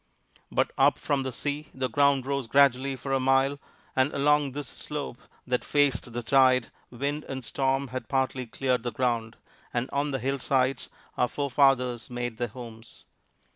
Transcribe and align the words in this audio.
But 0.51 0.71
up 0.79 0.97
from 0.97 1.21
the 1.21 1.31
sea 1.31 1.67
the 1.75 1.87
ground 1.87 2.25
rose 2.25 2.47
gradually 2.47 2.95
for 2.95 3.13
a 3.13 3.19
mile, 3.19 3.59
and 3.95 4.11
along 4.13 4.53
this 4.53 4.67
slope 4.67 5.19
that 5.45 5.63
faced 5.63 6.11
the 6.11 6.23
tide, 6.23 6.71
wind 6.89 7.23
and 7.25 7.45
storm 7.45 7.89
had 7.89 8.09
partly 8.09 8.47
cleared 8.47 8.81
the 8.81 8.91
ground, 8.91 9.35
and 9.71 9.87
on 9.93 10.09
the 10.09 10.17
hillsides 10.17 10.89
our 11.19 11.27
forefathers 11.27 12.09
made 12.09 12.37
their 12.37 12.47
homes. 12.47 13.05